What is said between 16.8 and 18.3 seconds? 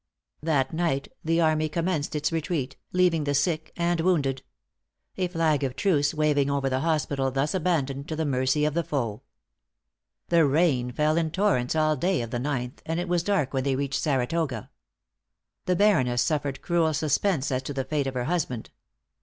suspense as to the fate of her